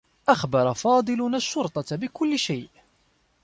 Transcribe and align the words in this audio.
أخبر 0.29 0.73
فاضل 0.73 1.35
الشّرطة 1.35 1.95
بكلّ 1.95 2.39
شيء. 2.39 2.69